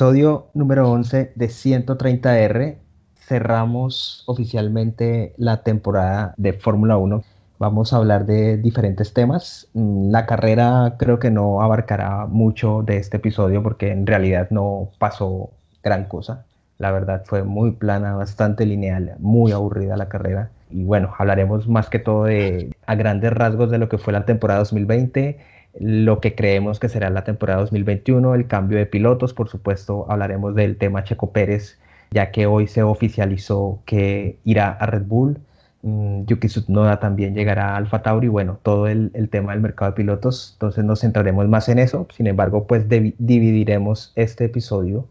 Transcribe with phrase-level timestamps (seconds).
[0.00, 2.78] Episodio número 11 de 130R.
[3.16, 7.22] Cerramos oficialmente la temporada de Fórmula 1.
[7.58, 9.68] Vamos a hablar de diferentes temas.
[9.74, 14.88] Mm, la carrera creo que no abarcará mucho de este episodio porque en realidad no
[14.98, 15.50] pasó
[15.84, 16.46] gran cosa.
[16.78, 20.48] La verdad fue muy plana, bastante lineal, muy aburrida la carrera.
[20.70, 24.24] Y bueno, hablaremos más que todo de a grandes rasgos de lo que fue la
[24.24, 29.48] temporada 2020 lo que creemos que será la temporada 2021, el cambio de pilotos, por
[29.48, 31.78] supuesto hablaremos del tema Checo Pérez,
[32.10, 35.38] ya que hoy se oficializó que irá a Red Bull,
[35.82, 39.96] mm, Yuki Tsunoda también llegará a Alfa Tauri, bueno, todo el, tema del mercado de
[39.96, 45.06] pilotos, entonces nos centraremos más en eso, sin embargo, pues dividiremos este episodio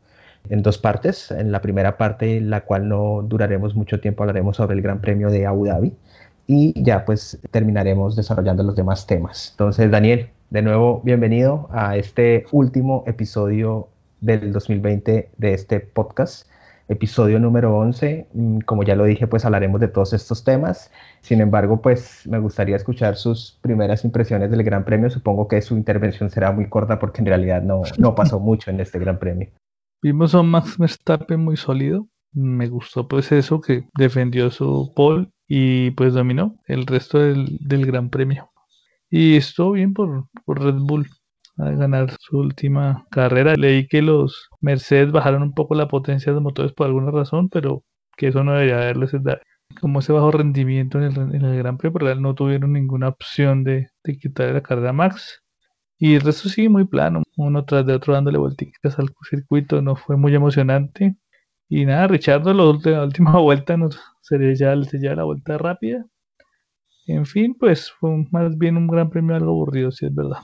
[0.50, 4.76] en dos partes, en la primera parte, la cual no duraremos mucho tiempo, hablaremos sobre
[4.76, 5.94] el Gran Premio de Abu Dhabi,
[6.48, 9.50] y ya pues terminaremos desarrollando los demás temas.
[9.52, 16.50] Entonces, Daniel, de nuevo, bienvenido a este último episodio del 2020 de este podcast,
[16.88, 18.28] episodio número 11.
[18.34, 20.92] Mm, como ya lo dije, pues hablaremos de todos estos temas.
[21.22, 25.12] Sin embargo, pues me gustaría escuchar sus primeras impresiones del Gran Premio.
[25.12, 28.80] Supongo que su intervención será muy corta porque en realidad no, no pasó mucho en
[28.80, 29.50] este Gran Premio.
[30.02, 32.08] Vimos a Max Verstappen muy sólido.
[32.34, 37.86] Me gustó pues eso, que defendió su pole y pues dominó el resto del, del
[37.86, 38.50] Gran Premio.
[39.10, 41.08] Y estuvo bien por, Red Bull
[41.58, 43.56] a ganar su última carrera.
[43.56, 47.84] Leí que los Mercedes bajaron un poco la potencia de motores por alguna razón, pero
[48.18, 49.40] que eso no debería haberles dado
[49.82, 54.18] como ese bajo rendimiento en el, Gran Premio, pero no tuvieron ninguna opción de, de
[54.18, 55.42] quitarle la carrera Max.
[56.00, 59.96] Y el resto sigue muy plano, uno tras de otro dándole vueltas al circuito, no
[59.96, 61.18] fue muy emocionante.
[61.70, 64.76] Y nada, Richardo, la última, vuelta nos sería ya
[65.16, 66.06] la vuelta rápida
[67.12, 70.40] en fin, pues fue más bien un gran premio algo aburrido, si es verdad.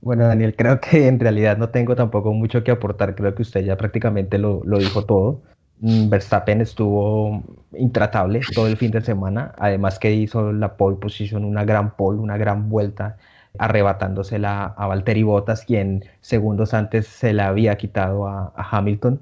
[0.00, 3.14] Bueno, Daniel, creo que en realidad no tengo tampoco mucho que aportar.
[3.14, 5.42] Creo que usted ya prácticamente lo, lo dijo todo.
[5.80, 11.44] Mm, Verstappen estuvo intratable todo el fin de semana, además que hizo la pole position,
[11.44, 13.18] una gran pole, una gran vuelta,
[13.58, 19.20] arrebatándosela a Valtteri Bottas, quien segundos antes se la había quitado a Hamilton.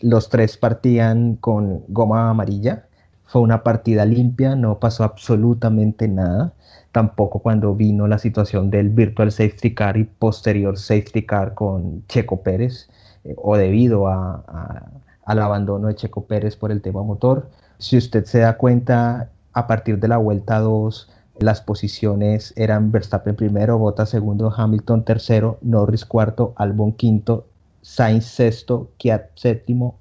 [0.00, 2.86] Los tres partían con goma amarilla,
[3.32, 6.52] fue una partida limpia, no pasó absolutamente nada.
[6.92, 12.42] Tampoco cuando vino la situación del virtual safety car y posterior safety car con Checo
[12.42, 12.90] Pérez,
[13.24, 17.48] eh, o debido al abandono de Checo Pérez por el tema motor.
[17.78, 23.34] Si usted se da cuenta, a partir de la vuelta 2, las posiciones eran Verstappen
[23.34, 27.46] primero, Bottas segundo, Hamilton tercero, Norris cuarto, Albon quinto,
[27.80, 29.96] Sainz sexto, Kiat séptimo,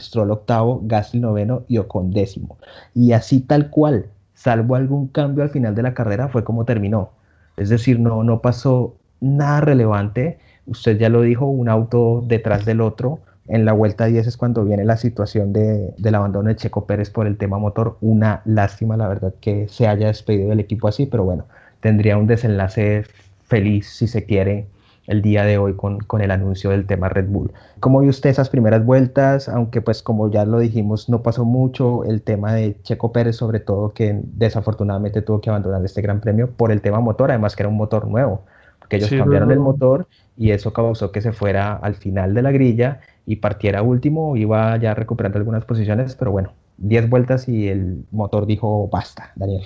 [0.00, 2.58] Stroll octavo, Gasly noveno y Ocon décimo.
[2.94, 7.10] Y así tal cual, salvo algún cambio al final de la carrera, fue como terminó.
[7.56, 10.38] Es decir, no, no pasó nada relevante.
[10.66, 13.20] Usted ya lo dijo, un auto detrás del otro.
[13.46, 17.10] En la vuelta 10 es cuando viene la situación de, del abandono de Checo Pérez
[17.10, 17.98] por el tema motor.
[18.00, 21.44] Una lástima, la verdad, que se haya despedido del equipo así, pero bueno,
[21.80, 23.04] tendría un desenlace
[23.46, 24.66] feliz si se quiere
[25.06, 27.52] el día de hoy con, con, el anuncio del tema Red Bull.
[27.80, 29.48] ¿Cómo vio usted esas primeras vueltas?
[29.48, 33.60] Aunque pues como ya lo dijimos, no pasó mucho el tema de Checo Pérez, sobre
[33.60, 37.62] todo que desafortunadamente tuvo que abandonar este gran premio por el tema motor, además que
[37.62, 38.44] era un motor nuevo,
[38.78, 42.50] porque ellos cambiaron el motor y eso causó que se fuera al final de la
[42.50, 48.04] grilla y partiera último, iba ya recuperando algunas posiciones, pero bueno, 10 vueltas y el
[48.10, 49.62] motor dijo basta, Daniel.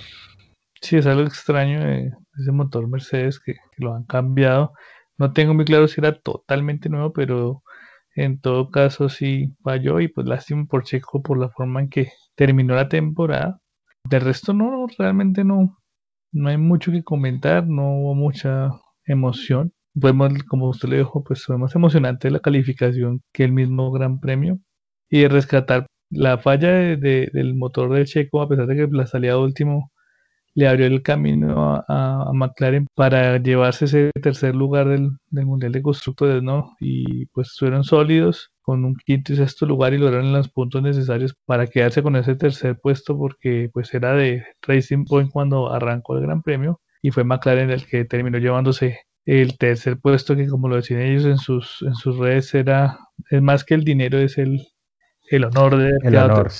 [0.80, 4.72] Sí, es algo extraño de ese motor Mercedes que, que lo han cambiado
[5.18, 7.62] no tengo muy claro si era totalmente nuevo, pero
[8.14, 12.12] en todo caso sí falló y pues lástima por Checo por la forma en que
[12.36, 13.60] terminó la temporada.
[14.04, 15.78] De resto no, realmente no,
[16.32, 18.70] no hay mucho que comentar, no hubo mucha
[19.04, 19.72] emoción.
[20.00, 24.20] Podemos, como usted le dijo, pues fue más emocionante la calificación que el mismo Gran
[24.20, 24.58] Premio.
[25.10, 29.90] Y rescatar la falla del motor del Checo, a pesar de que la salida último
[30.58, 36.42] le abrió el camino a, McLaren para llevarse ese tercer lugar del, Mundial de Constructores,
[36.42, 36.74] ¿no?
[36.80, 41.36] Y pues fueron sólidos con un quinto y sexto lugar y lograron los puntos necesarios
[41.46, 46.22] para quedarse con ese tercer puesto porque pues era de Racing Point cuando arrancó el
[46.22, 50.76] Gran Premio y fue McLaren el que terminó llevándose el tercer puesto que como lo
[50.76, 52.98] decían ellos en sus en sus redes era
[53.30, 54.66] es más que el dinero es el
[55.30, 56.50] el honor de el honor.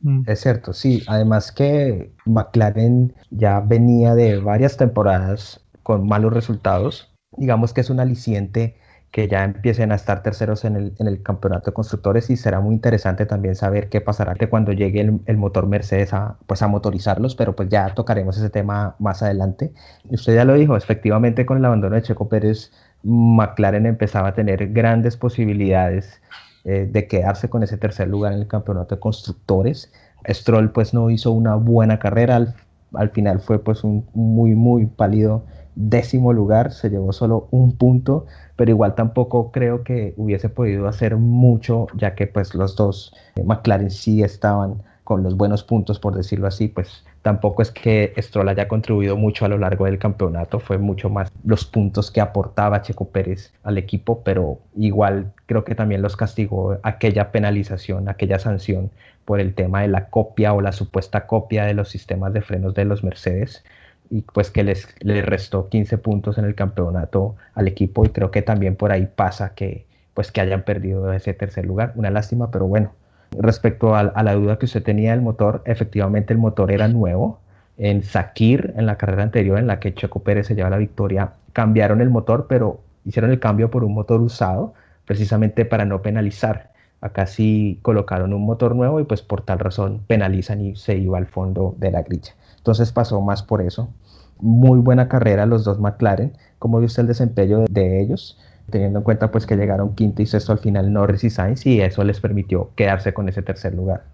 [0.00, 0.22] Mm.
[0.26, 1.02] Es cierto, sí.
[1.06, 7.12] Además que McLaren ya venía de varias temporadas con malos resultados.
[7.36, 8.76] Digamos que es un aliciente
[9.14, 12.58] que ya empiecen a estar terceros en el, en el campeonato de constructores y será
[12.58, 16.66] muy interesante también saber qué pasará cuando llegue el, el, motor Mercedes a, pues a
[16.66, 19.72] motorizarlos, pero pues ya tocaremos ese tema más adelante.
[20.10, 22.72] Usted ya lo dijo, efectivamente con el abandono de Checo Pérez
[23.04, 26.20] McLaren empezaba a tener grandes posibilidades
[26.64, 29.92] eh, de quedarse con ese tercer lugar en el campeonato de constructores.
[30.28, 32.54] Stroll pues no hizo una buena carrera, al,
[32.94, 35.44] al final fue pues un muy muy pálido
[35.76, 38.26] décimo lugar, se llevó solo un punto,
[38.56, 43.42] pero igual tampoco creo que hubiese podido hacer mucho, ya que pues los dos eh,
[43.44, 48.50] McLaren sí estaban con los buenos puntos, por decirlo así, pues tampoco es que Stroll
[48.50, 52.82] haya contribuido mucho a lo largo del campeonato, fue mucho más los puntos que aportaba
[52.82, 58.90] Checo Pérez al equipo, pero igual creo que también los castigó aquella penalización, aquella sanción
[59.24, 62.74] por el tema de la copia o la supuesta copia de los sistemas de frenos
[62.74, 63.64] de los Mercedes
[64.10, 68.42] y pues que les, restó 15 puntos en el campeonato al equipo y creo que
[68.42, 72.66] también por ahí pasa que pues que hayan perdido ese tercer lugar, una lástima, pero
[72.66, 72.92] bueno,
[73.38, 77.40] respecto a, la duda que usted tenía del motor, efectivamente el motor era nuevo.
[77.76, 81.32] En Sakir, en la carrera anterior en la que Checo Pérez se lleva la victoria,
[81.52, 86.72] cambiaron el motor, pero hicieron el cambio por un motor usado, precisamente para no penalizar.
[87.00, 91.18] Acá sí colocaron un motor nuevo y pues por tal razón penalizan y se iba
[91.18, 92.32] al fondo de la grilla.
[92.56, 93.90] Entonces pasó más por eso.
[94.38, 96.32] Muy buena carrera los dos McLaren.
[96.58, 98.38] ¿Cómo vio usted el desempeño de ellos?
[98.70, 101.80] Teniendo en cuenta pues que llegaron quinto y sexto al final Norris y Sainz y
[101.80, 104.04] eso les permitió quedarse con ese tercer lugar.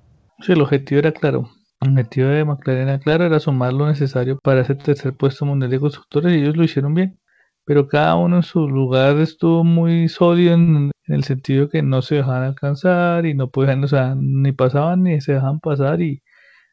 [0.40, 1.50] Sí, el objetivo era claro.
[1.80, 5.70] El objetivo de McLaren era claro, era sumar lo necesario para ese tercer puesto mundial
[5.70, 7.18] de constructores y ellos lo hicieron bien.
[7.64, 12.16] Pero cada uno en su lugar estuvo muy sólido en, el sentido que no se
[12.16, 16.22] dejaban alcanzar y no podían, o sea, ni pasaban ni se dejaban pasar y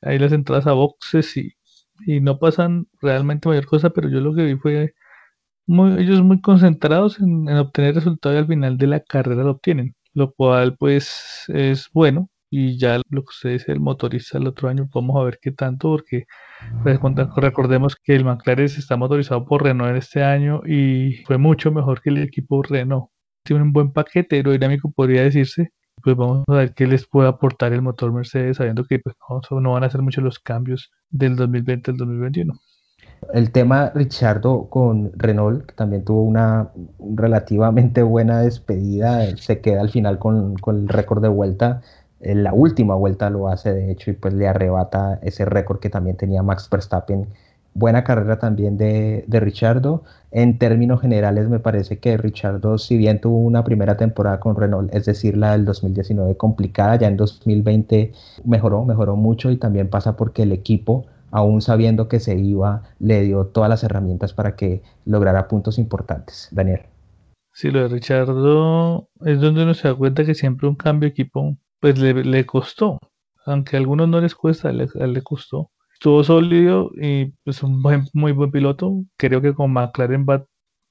[0.02, 1.54] ahí las entradas a boxes y,
[2.06, 4.94] y no pasan realmente mayor cosa, pero yo lo que vi fue
[5.68, 10.34] ellos muy concentrados en, obtener resultado y al final de la carrera lo obtienen, lo
[10.34, 12.30] cual pues es bueno.
[12.50, 15.52] Y ya lo que usted dice el motorista el otro año vamos a ver qué
[15.52, 16.26] tanto porque
[16.82, 16.98] pues,
[17.36, 22.10] recordemos que el McLaren está motorizado por Renault este año y fue mucho mejor que
[22.10, 23.10] el equipo Renault.
[23.44, 25.72] Tiene un buen paquete aerodinámico podría decirse.
[26.04, 29.16] Pues vamos a ver qué les puede aportar el motor Mercedes sabiendo que pues,
[29.52, 32.54] no, no van a hacer mucho los cambios del 2020 al 2021
[33.34, 36.70] el tema Richardo con Renault, que también tuvo una
[37.16, 41.82] relativamente buena despedida, se queda al final con, el récord de vuelta.
[42.20, 45.90] En la última vuelta lo hace, de hecho, y pues le arrebata ese récord que
[45.90, 47.28] también tenía Max Verstappen.
[47.74, 50.04] Buena carrera también de, de Richardo.
[50.32, 54.94] En términos generales, me parece que Richardo, si bien tuvo una primera temporada con Renault,
[54.96, 58.14] es decir, la del 2019 complicada, ya en 2020
[58.46, 63.22] mejoró, mejoró mucho y también pasa porque el equipo aún sabiendo que se iba, le
[63.22, 66.50] dio todas las herramientas para que lograra puntos importantes.
[66.52, 66.82] Daniel.
[67.54, 71.12] Sí, lo de Richardo es donde uno se da cuenta que siempre un cambio de
[71.12, 73.00] equipo pues le, costó.
[73.46, 75.72] Aunque a algunos no les cuesta, le, le costó.
[75.94, 77.82] Estuvo sólido y pues un
[78.14, 79.04] muy buen piloto.
[79.18, 80.46] Creo que con McLaren va,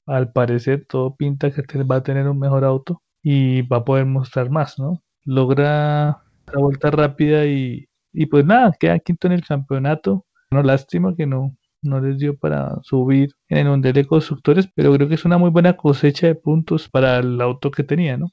[0.07, 4.05] al parecer, todo pinta que va a tener un mejor auto y va a poder
[4.05, 5.01] mostrar más, ¿no?
[5.23, 6.23] Logra
[6.53, 10.25] la vuelta rápida y, y pues nada, queda quinto en el campeonato.
[10.51, 14.93] No, lástima que no, no les dio para subir en el Mundial de Constructores, pero
[14.93, 18.31] creo que es una muy buena cosecha de puntos para el auto que tenía, ¿no?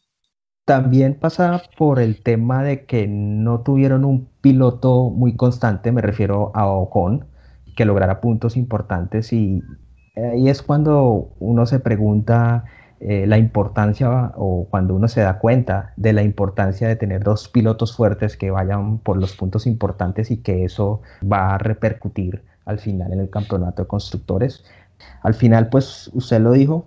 [0.65, 6.53] También pasa por el tema de que no tuvieron un piloto muy constante, me refiero
[6.55, 7.27] a Ocon,
[7.77, 9.61] que lograra puntos importantes y
[10.17, 12.65] ahí es cuando uno se pregunta
[13.01, 17.49] eh, la importancia o cuando uno se da cuenta de la importancia de tener dos
[17.49, 22.79] pilotos fuertes que vayan por los puntos importantes y que eso va a repercutir al
[22.79, 24.65] final en el campeonato de constructores.
[25.23, 26.87] Al final, pues usted lo dijo,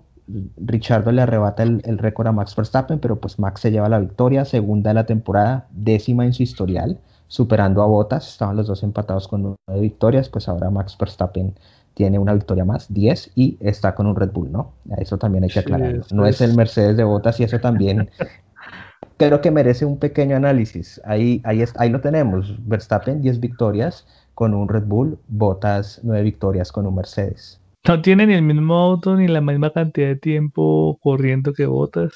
[0.56, 3.98] Richardo le arrebata el, el récord a Max Verstappen, pero pues Max se lleva la
[3.98, 6.98] victoria, segunda de la temporada, décima en su historial,
[7.28, 11.54] superando a Bottas, estaban los dos empatados con nueve victorias, pues ahora Max Verstappen
[11.98, 14.74] tiene una victoria más, 10, y está con un Red Bull, ¿no?
[14.98, 16.04] Eso también hay que aclararlo.
[16.12, 18.08] no es el Mercedes de Botas y eso también
[19.16, 21.00] creo que merece un pequeño análisis.
[21.04, 22.54] Ahí, ahí, ahí lo tenemos.
[22.68, 27.60] Verstappen, 10 victorias con un Red Bull, Botas, 9 victorias con un Mercedes.
[27.88, 32.12] No tiene ni el mismo auto ni la misma cantidad de tiempo corriendo que Botas.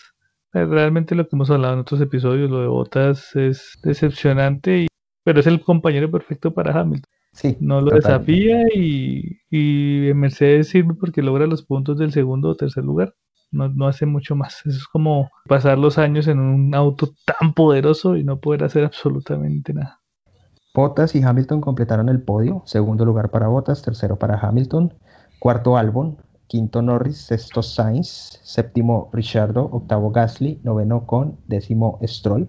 [0.52, 4.86] Realmente lo que hemos hablado en otros episodios, lo de Botas es decepcionante, y,
[5.24, 7.10] pero es el compañero perfecto para Hamilton
[7.60, 12.84] no lo desafía y, y Mercedes sirve porque logra los puntos del segundo o tercer
[12.84, 13.14] lugar.
[13.50, 14.60] No, no, hace mucho más.
[14.64, 18.84] Eso es como pasar los años en un auto tan poderoso y no poder hacer
[18.84, 20.00] absolutamente nada.
[20.74, 22.62] Bottas y Hamilton completaron el podio.
[22.64, 24.94] Segundo lugar para Bottas, tercero para Hamilton,
[25.38, 32.48] cuarto Albon, quinto Norris, sexto Sainz, séptimo Richardo, octavo Gasly, noveno Con, décimo Stroll.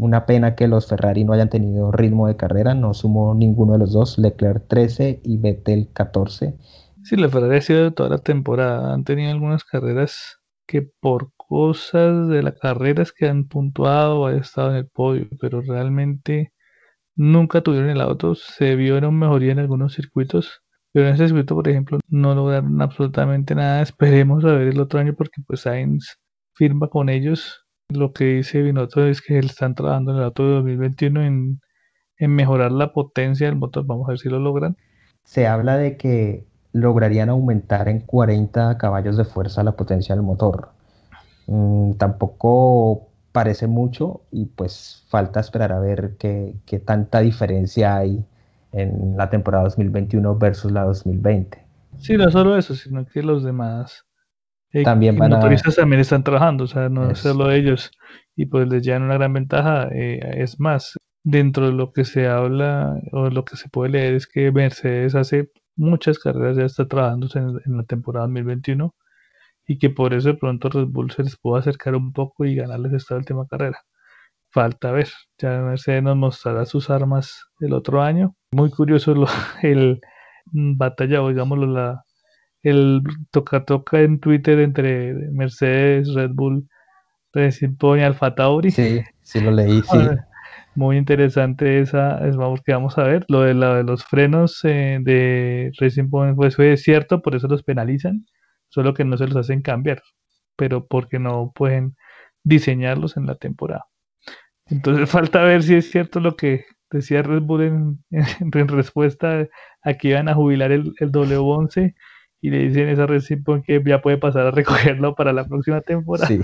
[0.00, 3.78] Una pena que los Ferrari no hayan tenido ritmo de carrera, no sumó ninguno de
[3.80, 6.56] los dos, Leclerc 13 y Vettel 14.
[7.04, 11.32] Sí, la Ferrari ha sido de toda la temporada, han tenido algunas carreras que por
[11.36, 16.52] cosas de la carrera es que han puntuado han estado en el podio, pero realmente
[17.16, 18.34] nunca tuvieron el auto.
[18.34, 23.54] Se una mejoría en algunos circuitos, pero en ese circuito, por ejemplo, no lograron absolutamente
[23.54, 23.82] nada.
[23.82, 26.16] Esperemos a ver el otro año porque pues Sainz
[26.54, 27.66] firma con ellos.
[27.90, 31.60] Lo que dice Binotto es que están trabajando en el auto de 2021 en,
[32.18, 33.84] en mejorar la potencia del motor.
[33.86, 34.76] Vamos a ver si lo logran.
[35.24, 40.70] Se habla de que lograrían aumentar en 40 caballos de fuerza la potencia del motor.
[41.46, 46.54] Mm, tampoco parece mucho y pues falta esperar a ver qué,
[46.84, 48.24] tanta diferencia hay
[48.72, 51.64] en la temporada 2021 versus la 2020.
[51.98, 54.04] Sí, no solo eso, sino que los demás
[54.72, 57.90] eh, también van motoristas también están trabajando, o sea, no es solo ellos
[58.36, 59.88] y pues les llevan una gran ventaja.
[59.92, 64.14] Eh, es más, dentro de lo que se habla o lo que se puede leer
[64.14, 68.94] es que Mercedes hace muchas carreras ya está trabajando en, la temporada 2021
[69.66, 72.54] y que por eso de pronto Red Bull se les puede acercar un poco y
[72.54, 73.78] ganarles esta última carrera.
[74.50, 75.08] Falta ver,
[75.38, 78.34] ya Mercedes nos mostrará sus armas el otro año.
[78.52, 79.26] Muy curioso lo,
[79.62, 80.00] el
[80.52, 82.04] batalla, o digámoslo, la,
[82.62, 86.68] el toca-toca en Twitter entre Mercedes, Red Bull,
[87.32, 88.70] Racing Point y Alfa Tauri.
[88.70, 89.98] Sí, sí lo leí, sí.
[90.74, 93.24] Muy interesante esa, es, vamos que vamos a ver.
[93.28, 97.48] Lo de, la, de los frenos eh, de Racing Point pues fue cierto, por eso
[97.48, 98.26] los penalizan,
[98.68, 100.02] solo que no se los hacen cambiar,
[100.56, 101.96] pero porque no pueden
[102.44, 103.86] diseñarlos en la temporada.
[104.66, 107.98] Entonces falta ver si es cierto lo que decía Red Bull en,
[108.68, 109.46] respuesta
[109.82, 111.94] a que iban a jubilar el, el W11
[112.40, 115.80] y le dicen esa Racing Point que ya puede pasar a recogerlo para la próxima
[115.80, 116.26] temporada.
[116.26, 116.40] Sí.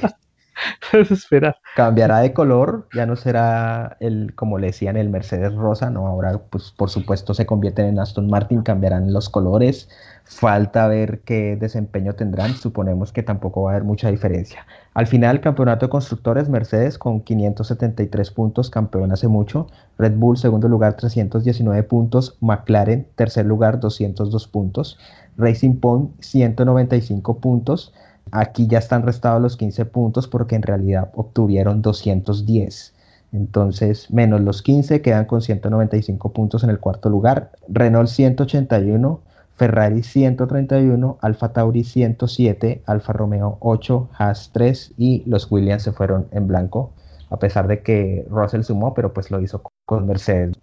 [0.92, 1.56] esperar.
[1.74, 6.38] Cambiará de color, ya no será el, como le decían, el Mercedes rosa, no, ahora
[6.50, 9.88] pues por supuesto se convierten en Aston Martin, cambiarán los colores,
[10.24, 14.66] falta ver qué desempeño tendrán, suponemos que tampoco va a haber mucha diferencia.
[14.94, 20.68] Al final, campeonato de constructores, Mercedes con 573 puntos, campeón hace mucho, Red Bull segundo
[20.68, 24.98] lugar 319 puntos, McLaren tercer lugar 202 puntos,
[25.36, 27.92] Racing Point 195 puntos,
[28.32, 32.94] Aquí ya están restados los 15 puntos porque en realidad obtuvieron 210.
[33.32, 37.52] Entonces, menos los 15 quedan con 195 puntos en el cuarto lugar.
[37.68, 39.20] Renault 181,
[39.56, 46.26] Ferrari 131, Alfa Tauri 107, Alfa Romeo 8, Haas 3 y los Williams se fueron
[46.30, 46.92] en blanco,
[47.30, 50.54] a pesar de que Russell sumó, pero pues lo hizo con Mercedes.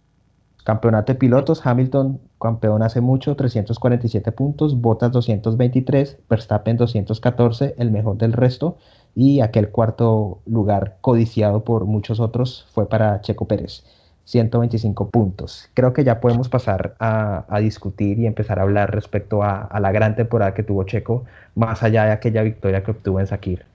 [0.63, 8.17] Campeonato de pilotos, Hamilton campeón hace mucho, 347 puntos, Bottas 223, Verstappen 214, el mejor
[8.17, 8.77] del resto,
[9.13, 13.83] y aquel cuarto lugar codiciado por muchos otros fue para Checo Pérez,
[14.23, 15.69] 125 puntos.
[15.73, 19.91] Creo que ya podemos pasar a, discutir y empezar a hablar respecto a, a, la
[19.91, 23.65] gran temporada que tuvo Checo, más allá de aquella victoria que obtuvo en Sakir.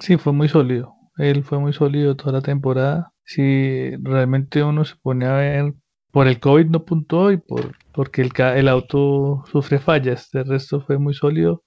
[0.00, 0.94] Sí, fue muy sólido.
[1.18, 3.12] Él fue muy sólido toda la temporada.
[3.24, 5.74] Si realmente uno se pone a ver
[6.12, 10.30] por el COVID no puntuó y por, porque el, el auto sufre fallas.
[10.32, 11.64] De resto fue muy sólido.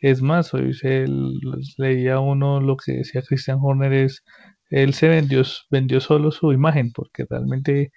[0.00, 1.06] Es más, hoy se
[1.78, 4.22] leía uno lo que decía Christian Horner es
[4.70, 7.92] él se vendió, vendió solo su imagen porque realmente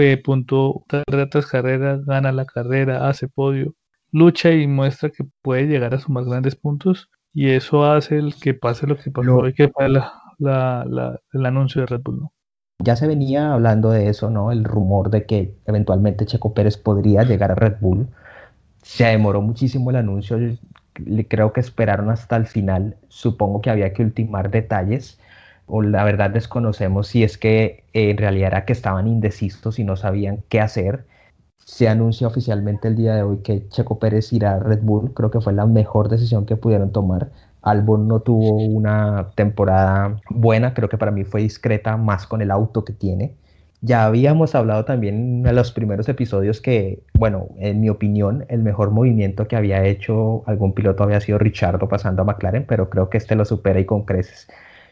[0.00, 3.74] eh, puntuó carrera tras carrera, gana la carrera, hace podio,
[4.12, 8.54] lucha y muestra que puede llegar a sumar grandes puntos y eso hace el que
[8.54, 12.20] pase lo que pasó hoy, que fue la, la, el anuncio de Red Bull.
[12.20, 12.32] ¿no?
[12.82, 14.52] Ya se venía hablando de eso, ¿no?
[14.52, 18.08] El rumor de que eventualmente Checo Pérez podría llegar a Red Bull.
[18.82, 20.38] Se demoró muchísimo el anuncio,
[21.28, 22.96] creo que esperaron hasta el final.
[23.08, 25.18] Supongo que había que ultimar detalles,
[25.66, 29.96] o la verdad desconocemos si es que en realidad era que estaban indecisos y no
[29.96, 31.06] sabían qué hacer.
[31.58, 35.12] Se anuncia oficialmente el día de hoy que Checo Pérez irá a Red Bull.
[35.14, 37.30] Creo que fue la mejor decisión que pudieron tomar
[37.62, 42.50] Albon no tuvo una temporada buena, creo que para mí fue discreta más con el
[42.50, 43.34] auto que tiene.
[43.82, 48.90] Ya habíamos hablado también en los primeros episodios que, bueno, en mi opinión, el mejor
[48.90, 53.18] movimiento que había hecho algún piloto había sido Richardo pasando a McLaren, pero creo que
[53.18, 54.48] este lo supera y con creces.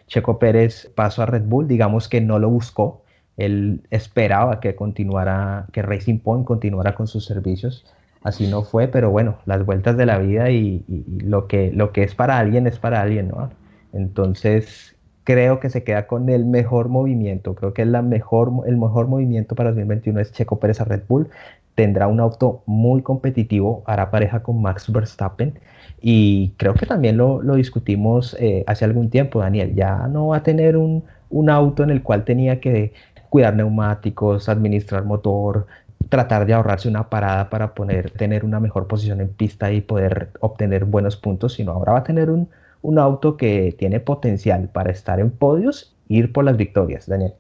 [0.06, 3.02] Checo Pérez pasó a Red Bull, digamos que no lo buscó,
[3.36, 7.84] él esperaba que continuara, que Racing Point continuara con sus servicios
[8.22, 10.84] así no fue, pero bueno, las vueltas de la vida y,
[11.22, 13.50] lo, que, lo que es para alguien es para alguien, ¿no?
[13.92, 19.08] Entonces, creo que se queda con el mejor movimiento, creo que la mejor, el mejor
[19.08, 21.28] movimiento para 2021 es Checo Pérez a Red Bull,
[21.74, 25.60] tendrá un auto muy competitivo, hará pareja con Max Verstappen.
[26.00, 30.42] Y creo que también lo, discutimos eh, hace algún tiempo, Daniel, ya no va a
[30.42, 32.92] tener un, un auto en el cual tenía que
[33.30, 35.66] cuidar neumáticos, administrar motor,
[36.08, 40.30] tratar de ahorrarse una parada para poder tener una mejor posición en pista y poder
[40.40, 42.48] obtener buenos puntos, sino ahora va a tener un,
[42.82, 47.34] un auto que tiene potencial para estar en podios e ir por las victorias, Daniel.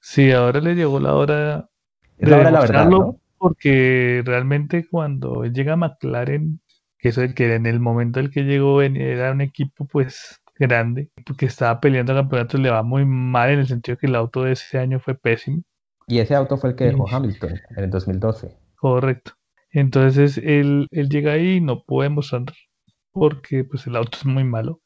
[0.00, 1.68] Sí, ahora le llegó la hora
[2.18, 3.20] es la hora la verdad, ¿no?
[3.38, 6.60] Porque realmente cuando llega McLaren,
[6.98, 11.10] que eso que en el momento en el que llegó era un equipo pues grande,
[11.26, 14.52] porque estaba peleando campeonatos, le va muy mal en el sentido que el auto de
[14.52, 15.62] ese año fue pésimo.
[16.06, 18.56] Y ese auto fue el que dejó Hamilton en el 2012.
[18.76, 19.32] Correcto.
[19.70, 22.44] Entonces él, él llega ahí y no puede mostrar
[23.12, 24.80] porque pues el auto es muy malo.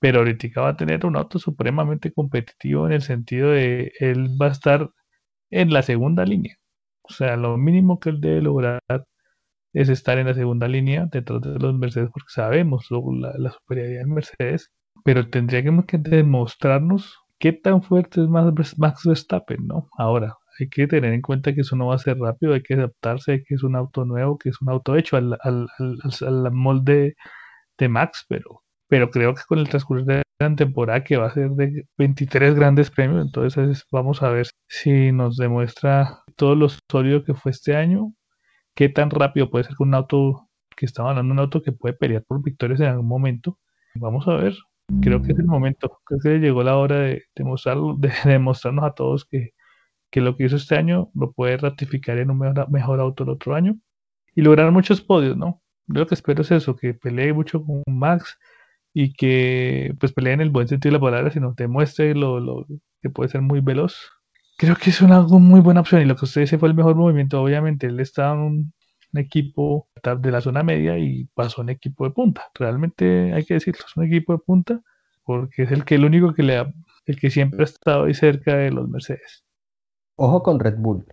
[0.00, 4.48] Pero ahorita va a tener un auto supremamente competitivo en el sentido de él va
[4.48, 4.90] a estar
[5.50, 6.56] en la segunda línea.
[7.02, 8.80] O sea, lo mínimo que él debe lograr
[9.72, 14.06] es estar en la segunda línea detrás de los Mercedes porque sabemos la, superioridad de
[14.06, 14.72] Mercedes,
[15.04, 18.28] pero tendríamos que demostrarnos qué tan fuerte es
[18.78, 19.88] Max Verstappen, ¿no?
[19.98, 22.74] Ahora, hay que tener en cuenta que eso no va a ser rápido, hay que
[22.74, 27.16] adaptarse, que es un auto nuevo, que es un auto hecho al, al, al, molde
[27.78, 31.34] de Max, pero, pero creo que con el transcurso de la temporada que va a
[31.34, 37.24] ser de 23 grandes premios, entonces vamos a ver si nos demuestra todo lo sólido
[37.24, 38.12] que fue este año,
[38.74, 41.94] qué tan rápido puede ser con un auto que estaba hablando, un auto que puede
[41.94, 43.58] pelear por victorias en algún momento.
[43.94, 44.54] Vamos a ver,
[45.00, 48.92] creo que es el momento, creo que llegó la hora de, demostrarlo, de demostrarnos a
[48.92, 49.52] todos que,
[50.14, 52.38] que lo que hizo este año lo puede ratificar en un
[52.70, 53.76] mejor, auto el otro año
[54.36, 55.60] y lograr muchos podios, ¿no?
[55.88, 58.38] Yo lo que espero es eso, que pelee mucho con Max
[58.92, 62.64] y que pues pelee en el buen sentido de la palabra, sino demuestre lo, lo
[63.02, 63.96] que puede ser muy veloz.
[64.56, 66.94] Creo que es una muy buena opción y lo que usted dice fue el mejor
[66.94, 67.42] movimiento.
[67.42, 68.74] Obviamente él estaba en un,
[69.16, 69.88] equipo
[70.20, 72.50] de la zona media y pasó a un equipo de punta.
[72.54, 74.80] Realmente hay que decirlo, es un equipo de punta
[75.24, 76.72] porque es el que el único que le
[77.06, 79.43] el que siempre ha estado ahí cerca de los Mercedes.
[80.16, 81.04] Ojo con Red Bull,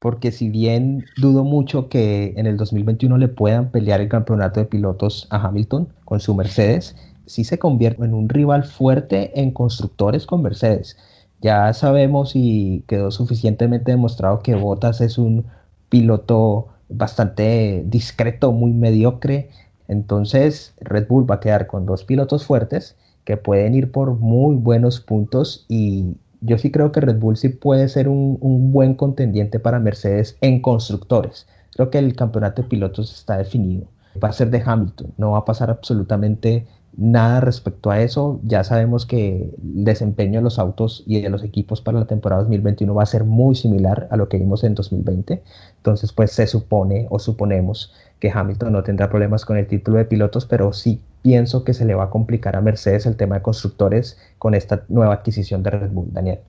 [0.00, 4.66] porque si bien dudo mucho que en el 2021 le puedan pelear el campeonato de
[4.66, 10.26] pilotos a Hamilton con su Mercedes, sí se convierte en un rival fuerte en constructores
[10.26, 10.96] con Mercedes.
[11.40, 15.46] Ya sabemos y quedó suficientemente demostrado que Bottas es un
[15.88, 19.50] piloto bastante discreto, muy mediocre.
[19.86, 24.56] Entonces Red Bull va a quedar con dos pilotos fuertes que pueden ir por muy
[24.56, 28.38] buenos puntos y yo sí creo que Red Bull sí puede ser un,
[28.72, 31.46] buen contendiente para Mercedes en constructores.
[31.74, 33.86] Creo que el campeonato de pilotos está definido.
[34.22, 36.66] Va a ser de Hamilton, no va a pasar absolutamente
[37.00, 38.40] nada respecto a eso.
[38.44, 42.42] Ya sabemos que el desempeño de los autos y de los equipos para la temporada
[42.42, 45.42] 2021 va a ser muy similar a lo que vimos en 2020.
[45.78, 50.04] Entonces, pues se supone o suponemos que Hamilton no tendrá problemas con el título de
[50.04, 53.42] pilotos, pero sí pienso que se le va a complicar a Mercedes el tema de
[53.42, 56.40] constructores con esta nueva adquisición de Red Bull, Daniel.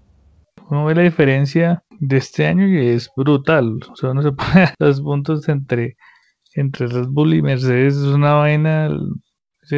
[0.70, 3.80] Uno ve la diferencia de este año y es brutal.
[3.90, 5.96] O sea, no se pone los puntos entre,
[6.56, 7.96] entre Red Bull y Mercedes.
[7.96, 8.90] Es una vaina,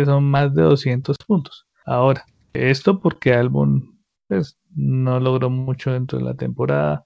[0.06, 1.66] son más de 200 puntos.
[1.86, 7.04] Ahora, esto porque Albon pues, no logró mucho dentro de la temporada.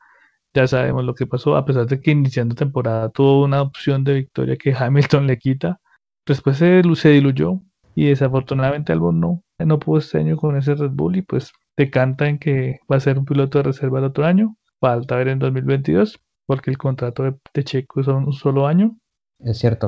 [0.54, 4.16] Ya sabemos lo que pasó, a pesar de que iniciando temporada tuvo una opción de
[4.16, 5.80] victoria que Hamilton le quita.
[6.26, 7.62] Después se, se diluyó
[7.96, 12.28] y desafortunadamente Albon no, no pudo este año con ese Red Bull y pues decanta
[12.28, 14.56] en que va a ser un piloto de reserva el otro año.
[14.80, 18.98] Falta ver en 2022 porque el contrato de, Checo es un solo año.
[19.40, 19.88] Es cierto.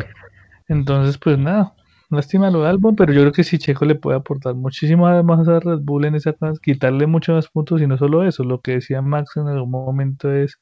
[0.67, 1.73] Entonces, pues nada,
[2.09, 5.47] lástima lo de Albon, pero yo creo que si Checo le puede aportar muchísimo más
[5.47, 8.73] a Red Bull en esa quitarle muchos más puntos y no solo eso, lo que
[8.73, 10.59] decía Max en algún momento es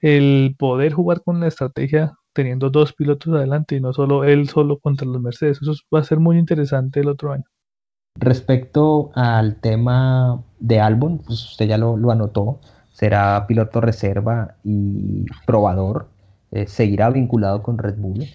[0.00, 4.78] el poder jugar con la estrategia teniendo dos pilotos adelante y no solo él solo
[4.78, 5.58] contra los Mercedes.
[5.62, 7.44] Eso va a ser muy interesante el otro año.
[8.14, 12.60] Respecto al tema de Albon, pues usted ya lo, anotó,
[12.92, 16.08] será piloto reserva y probador,
[16.50, 18.26] eh, seguirá vinculado con Red Bull.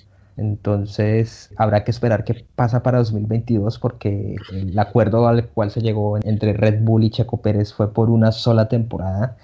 [0.41, 6.17] Entonces habrá que esperar qué pasa para 2022 porque el acuerdo al cual se llegó
[6.23, 9.37] entre Red Bull y Checo Pérez fue por una sola temporada.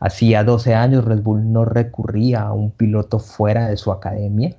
[0.00, 4.56] Hacía 12 años Red Bull no recurría a un piloto fuera de su academia.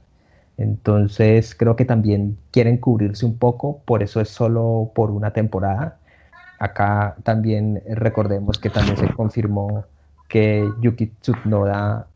[0.57, 5.97] Entonces creo que también quieren cubrirse un poco, por eso es solo por una temporada.
[6.59, 9.83] Acá también recordemos que también se confirmó
[10.29, 12.07] que Yuki Tsunoda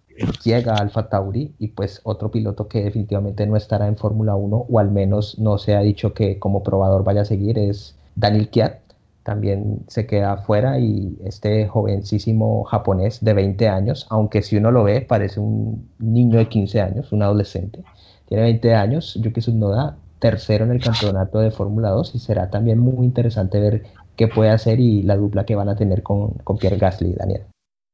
[0.43, 4.80] llega Alfa Tauri y pues otro piloto que definitivamente no estará en Fórmula 1 o
[4.80, 8.86] al menos no se ha dicho que como probador vaya a seguir es Daniel Kiat
[9.25, 14.84] también se queda fuera y este jovencísimo japonés de 20 años, aunque si uno lo
[14.84, 17.84] ve parece un niño de 15 años, un adolescente,
[18.28, 22.78] tiene 20 años, Yuki Tsunoda, tercero en el campeonato de Fórmula 2 y será también
[22.78, 23.84] muy interesante ver
[24.15, 27.45] qué puede hacer y la dupla que van a tener con, con Pierre Gasly Daniel.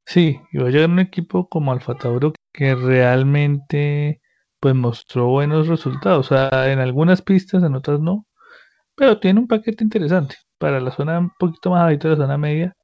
[0.05, 4.21] Sí, va a llegar un equipo como Alfa Tauro que realmente
[4.59, 8.27] pues mostró buenos resultados, o sea, en algunas pistas, en otras no,
[8.95, 12.75] pero tiene un paquete interesante para la zona un poquito más de la zona media.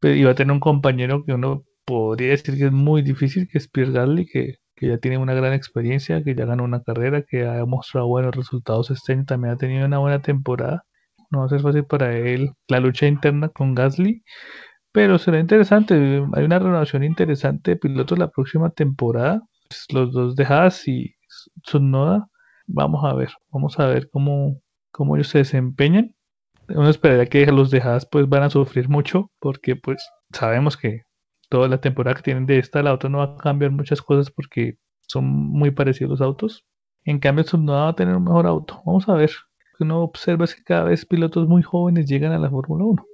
[0.00, 3.58] Pero iba a tener un compañero que uno podría decir que es muy difícil, que
[3.58, 7.22] es Pierre Gasly, que, que ya tiene una gran experiencia, que ya ganó una carrera,
[7.22, 10.84] que ha mostrado buenos resultados este año, también ha tenido una buena temporada.
[11.30, 14.22] No va a ser fácil para él la lucha interna con Gasly,
[14.98, 15.94] pero será interesante.
[16.32, 19.40] Hay una renovación interesante de pilotos la próxima temporada.
[19.68, 20.44] Pues, los dos de
[20.86, 21.14] y
[21.62, 22.28] Tsunoda.
[22.66, 26.16] Vamos a ver, vamos a ver cómo, cómo ellos se desempeñan.
[26.68, 27.80] Uno esperaría que los de
[28.10, 31.02] pues van a sufrir mucho porque pues sabemos que
[31.48, 34.02] toda la temporada que tienen de esta a la otra no va a cambiar muchas
[34.02, 36.66] cosas porque son muy parecidos los autos.
[37.04, 38.82] En cambio, Tsunoda va a tener un mejor auto.
[38.84, 39.30] Vamos a ver.
[39.78, 43.06] Uno observa que cada vez pilotos muy jóvenes llegan a la Fórmula 1.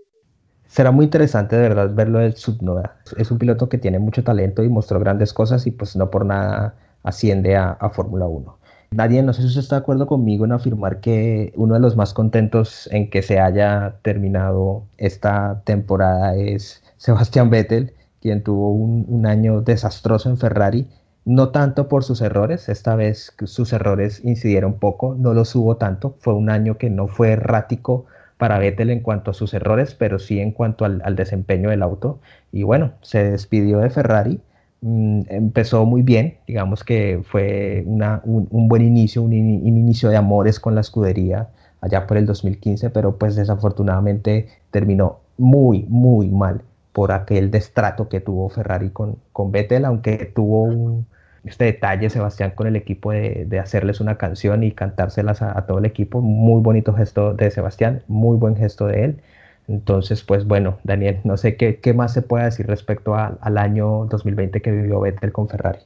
[0.66, 2.96] Será muy interesante de verdad verlo del Tsunoda.
[3.16, 6.27] Es un piloto que tiene mucho talento y mostró grandes cosas y pues no por
[6.27, 8.59] nada asciende a, a Fórmula 1.
[8.94, 11.96] Nadie, no sé si usted está de acuerdo conmigo en afirmar que uno de los
[11.96, 19.27] más contentos en que se haya terminado esta temporada es Sebastián Vettel, quien tuvo un,
[19.27, 20.88] año desastroso en Ferrari,
[21.24, 26.14] no tanto por sus errores, esta vez sus errores incidieron poco, no los hubo tanto,
[26.20, 28.07] fue un año que no fue errático
[28.44, 32.20] para Vettel en cuanto a sus errores, pero sí en cuanto al, desempeño del auto.
[32.52, 34.38] Y bueno, se despidió de Ferrari,
[34.83, 40.74] mm, empezó muy bien, digamos que fue un, buen inicio, un, inicio de amores con
[40.74, 41.48] la escudería
[41.80, 46.61] allá por el 2015, pero pues desafortunadamente terminó muy, muy mal
[46.92, 51.07] por aquel destrato que tuvo Ferrari con, con Vettel, aunque tuvo un,
[51.44, 55.78] este detalle, Sebastián, con el equipo de, de hacerles una canción y cantárselas a, todo
[55.78, 56.20] el equipo.
[56.20, 59.20] Muy bonito gesto de Sebastián, muy buen gesto de él.
[59.68, 64.07] Entonces, pues bueno, Daniel, no sé qué, qué más se puede decir respecto al año
[64.07, 65.80] 2020 que vivió Vettel con Ferrari.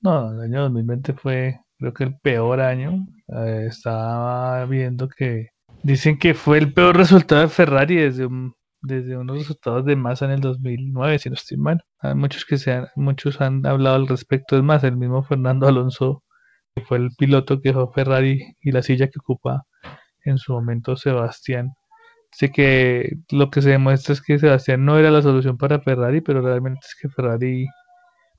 [0.00, 3.06] No, el año 2020 fue, creo que el peor año.
[3.28, 5.48] Eh, estaba viendo que
[5.82, 10.26] dicen que fue el peor resultado de Ferrari desde un desde unos resultados de Massa
[10.26, 11.84] en el 2009, si no estoy mal.
[12.00, 14.56] Hay muchos que se han, muchos han hablado al respecto.
[14.56, 16.24] Es más, el mismo Fernando Alonso,
[16.74, 19.66] que fue el piloto que dejó Ferrari y la silla que ocupa
[20.24, 21.74] en su momento Sebastián.
[22.32, 26.20] Sé que lo que se demuestra es que Sebastián no era la solución para Ferrari,
[26.20, 27.66] pero realmente es que Ferrari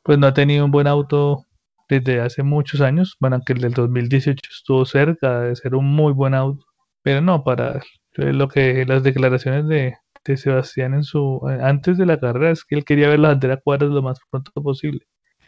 [0.04, 1.46] pues no ha tenido un buen auto
[1.90, 3.18] desde hace muchos años.
[3.20, 6.66] Bueno, aunque el del 2018 estuvo cerca de ser un muy buen auto,
[7.02, 7.82] pero no para
[8.16, 9.96] lo que las declaraciones de,
[10.30, 13.30] de Sebastián en su eh, antes de la carrera es que él quería ver la
[13.30, 15.02] bandera cuadras lo más pronto posible.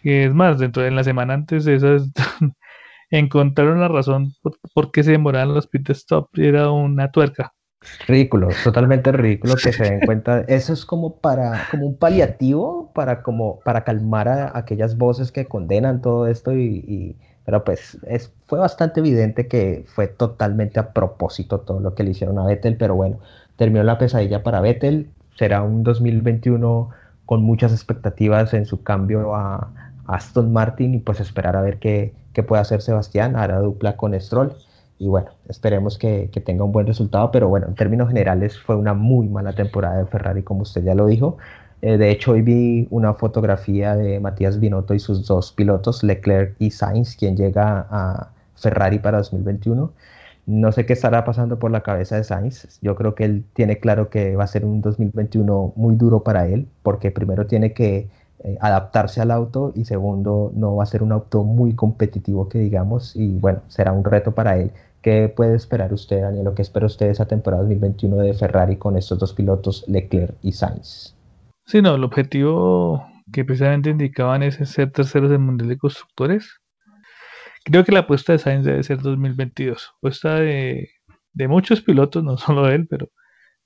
[0.03, 2.11] Y es más, dentro de la semana antes de esas
[3.11, 4.33] encontraron la razón
[4.73, 7.53] por, qué se demoraban los pit stop y era una tuerca.
[8.07, 10.41] Ridículo, totalmente ridículo que se den cuenta.
[10.41, 15.45] Eso es como para, como un paliativo para como para calmar a aquellas voces que
[15.45, 17.15] condenan todo esto y,
[17.45, 22.11] pero pues es, fue bastante evidente que fue totalmente a propósito todo lo que le
[22.11, 23.19] hicieron a Vettel, pero bueno,
[23.61, 25.11] terminó la pesadilla para Vettel.
[25.37, 26.89] Será un 2021
[27.27, 29.69] con muchas expectativas en su cambio a
[30.07, 34.19] Aston Martin y pues esperar a ver qué, qué puede hacer Sebastián, hará dupla con
[34.19, 34.51] Stroll.
[34.97, 38.75] Y bueno, esperemos que, que, tenga un buen resultado, pero bueno, en términos generales fue
[38.75, 41.37] una muy mala temporada de Ferrari, como usted ya lo dijo.
[41.83, 46.55] Eh, de hecho, hoy vi una fotografía de Matías Binotto y sus dos pilotos, Leclerc
[46.57, 49.91] y Sainz, quien llega a Ferrari para 2021.
[50.45, 52.79] No sé qué estará pasando por la cabeza de Sainz.
[52.81, 56.47] Yo creo que él tiene claro que va a ser un 2021 muy duro para
[56.47, 58.09] él, porque primero tiene que
[58.43, 62.57] eh, adaptarse al auto y segundo no va a ser un auto muy competitivo que
[62.57, 64.71] digamos y bueno, será un reto para él.
[65.01, 66.45] ¿Qué puede esperar usted, Daniel?
[66.45, 70.51] ¿Lo que espera usted esa temporada 2021 de Ferrari con estos dos pilotos, Leclerc y
[70.53, 71.15] Sainz?
[71.65, 76.60] Sí, no, el objetivo que precisamente indicaban es ser terceros del Mundial de Constructores
[77.63, 79.91] Creo que la apuesta de Sainz debe ser 2022.
[79.97, 80.89] Apuesta de,
[81.33, 83.11] de muchos pilotos, no solo él, pero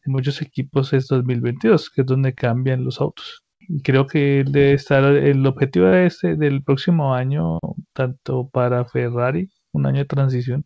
[0.05, 3.43] de muchos equipos es 2022, que es donde cambian los autos.
[3.59, 7.59] Y creo que debe estar el objetivo de este, del próximo año,
[7.93, 10.65] tanto para Ferrari, un año de transición,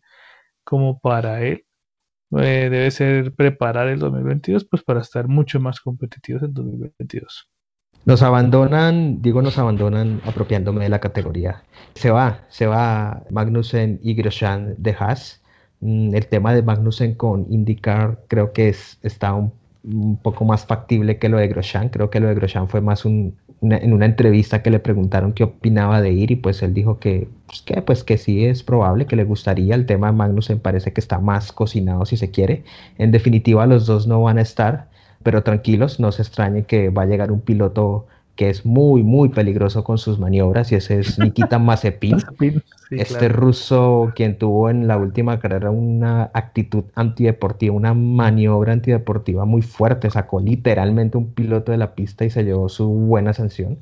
[0.64, 1.64] como para él,
[2.32, 7.48] eh, debe ser preparar el 2022 pues para estar mucho más competitivos en 2022.
[8.06, 11.62] Nos abandonan, digo nos abandonan apropiándome de la categoría.
[11.94, 15.42] Se va, se va Magnussen y Grosjean de Haas.
[15.80, 19.52] Mm, el tema de Magnussen con IndyCar creo que es, está un,
[20.22, 21.88] poco más factible que lo de Grosjean.
[21.88, 25.44] Creo que lo de Grosjean fue más un, en una entrevista que le preguntaron qué
[25.44, 29.06] opinaba de ir y pues él dijo que, pues que, pues que sí es probable
[29.06, 29.74] que le gustaría.
[29.74, 32.64] El tema de Magnussen parece que está más cocinado si se quiere.
[32.98, 34.89] En definitiva los dos no van a estar
[35.22, 38.06] pero tranquilos, no se extrañe que va a llegar un piloto
[38.36, 42.16] que es muy, muy peligroso con sus maniobras, y ese es Nikita Mazepin.
[42.90, 49.60] este ruso, quien tuvo en la última carrera una actitud antideportiva, una maniobra antideportiva muy
[49.62, 53.78] fuerte, sacó literalmente un piloto de la pista y se llevó su buena sanción.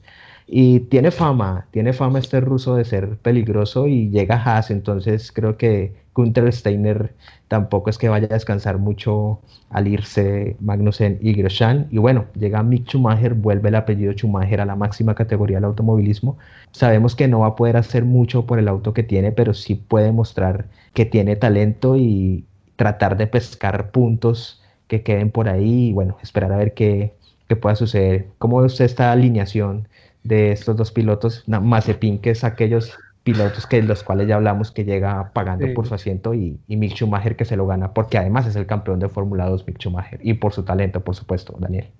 [0.50, 5.58] Y tiene fama, tiene fama este ruso de ser peligroso y llega Haas, entonces creo
[5.58, 7.14] que Gunther Steiner
[7.48, 11.86] tampoco es que vaya a descansar mucho al irse Magnussen y Grosjean.
[11.90, 16.38] Y bueno, llega Mick Schumacher, vuelve el apellido Schumacher a la máxima categoría del automovilismo.
[16.72, 19.74] Sabemos que no va a poder hacer mucho por el auto que tiene, pero sí
[19.74, 25.92] puede mostrar que tiene talento y tratar de pescar puntos que queden por ahí y
[25.92, 27.14] bueno, esperar a ver qué,
[27.48, 28.28] qué pueda suceder.
[28.38, 29.88] ¿Cómo ve usted esta alineación
[30.22, 34.84] de estos dos pilotos, Mazepin, que es aquellos pilotos que los cuales ya hablamos que
[34.84, 38.46] llega pagando por su asiento y, y, Mick Schumacher que se lo gana porque además
[38.46, 41.90] es el campeón de Fórmula 2 Mick Schumacher y por su talento por supuesto Daniel.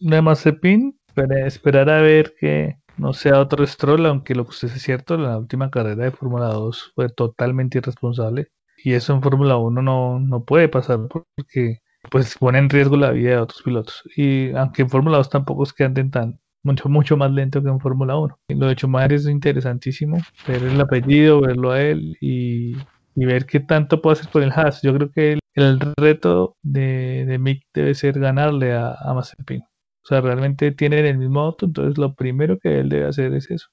[0.00, 0.98] De Mazepin
[1.46, 5.38] esperar a ver que no sea otro Stroll aunque lo que usted es cierto la
[5.38, 8.48] última carrera de Fórmula 2 fue totalmente irresponsable
[8.84, 11.78] y eso en Fórmula 1 no, no puede pasar porque
[12.10, 15.62] pues pone en riesgo la vida de otros pilotos y aunque en Fórmula 2 tampoco
[15.62, 18.38] es que anden tan mucho, mucho más lento que en Fórmula 1.
[18.48, 22.74] Lo de Schumacher es interesantísimo, ver el apellido, verlo a él y,
[23.14, 24.82] ver qué tanto puede hacer por el Haas.
[24.82, 29.62] Yo creo que el, reto de, de, Mick debe ser ganarle a, a Mazepin.
[29.62, 33.50] O sea, realmente tienen el mismo auto, entonces lo primero que él debe hacer es
[33.50, 33.68] eso.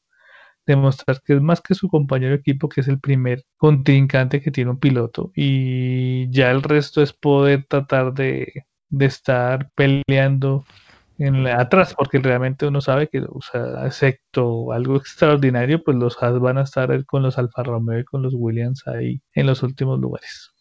[0.66, 4.52] Demostrar que es más que su compañero de equipo, que es el primer contrincante que
[4.52, 5.32] tiene un piloto.
[5.36, 10.66] Y ya el resto es poder tratar de, de estar peleando
[11.20, 16.40] en atrás, porque realmente uno sabe que, o sea, excepto algo extraordinario, pues los Haas
[16.40, 20.00] van a estar con los Alfa Romeo y con los Williams ahí en los últimos
[20.00, 20.52] lugares.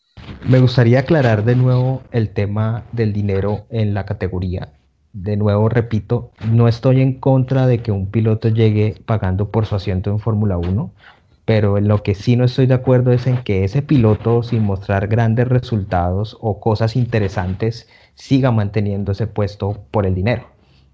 [0.49, 4.73] Me gustaría aclarar de nuevo el tema del dinero en la categoría.
[5.13, 9.77] De nuevo, repito, no estoy en contra de que un piloto llegue pagando por su
[9.77, 10.93] asiento en Fórmula 1,
[11.45, 14.65] pero en lo que sí no estoy de acuerdo es en que ese piloto, sin
[14.65, 17.89] mostrar grandes resultados o cosas interesantes,
[18.19, 20.49] siga manteniendo ese puesto por el dinero.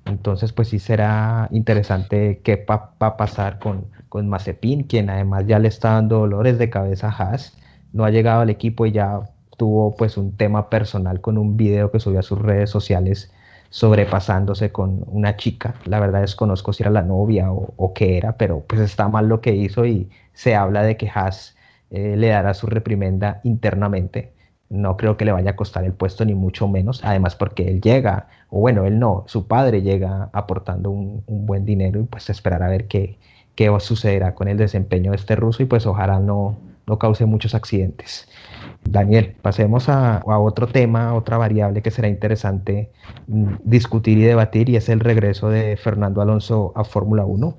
[0.04, 5.58] Entonces, pues sí será interesante qué va a pasar con, con Mazepin, quien además ya
[5.58, 7.56] le está dando dolores de cabeza a Haas.
[7.92, 9.22] No ha llegado al equipo y ya
[9.56, 13.32] tuvo pues un tema personal con un video que subió a sus redes sociales
[13.70, 15.74] sobrepasándose con una chica.
[15.86, 19.40] La verdad desconozco si era la novia o, qué era, pero pues está mal lo
[19.40, 21.56] que hizo y se habla de que Haas
[21.90, 24.33] eh, le dará su reprimenda internamente
[24.74, 27.80] no creo que le vaya a costar el puesto ni mucho menos, además porque él
[27.80, 32.62] llega, o bueno, él no, su padre llega aportando un, buen dinero y pues esperar
[32.62, 33.18] a ver qué,
[33.54, 36.56] qué sucederá con el desempeño de este ruso y pues ojalá no,
[36.86, 38.28] no cause muchos accidentes.
[38.84, 42.90] Daniel, pasemos a, a, otro tema, otra variable que será interesante
[43.28, 47.56] mm, discutir y debatir y es el regreso de Fernando Alonso a Fórmula 1.